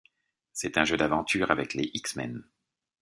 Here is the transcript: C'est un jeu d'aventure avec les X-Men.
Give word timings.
C'est 0.51 0.79
un 0.79 0.83
jeu 0.83 0.97
d'aventure 0.97 1.51
avec 1.51 1.75
les 1.75 1.91
X-Men. 1.93 2.43